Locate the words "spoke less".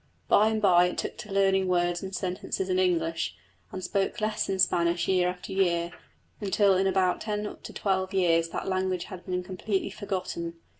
3.83-4.49